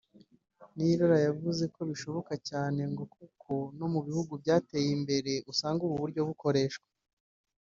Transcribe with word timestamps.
Niyirora 0.75 1.17
yavuze 1.27 1.63
ko 1.73 1.81
bishoboka 1.89 2.33
cyane 2.49 2.81
ngo 2.91 3.03
kuko 3.15 3.53
no 3.77 3.87
mu 3.93 3.99
bihugu 4.05 4.33
byateye 4.41 4.89
imbere 4.97 5.31
usanga 5.51 5.81
uburyo 5.87 6.19
nk’ubu 6.21 6.31
bukoreshwa 6.33 6.87